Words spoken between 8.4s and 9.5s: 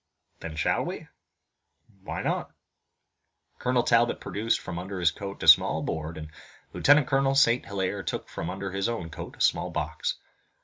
under his own coat a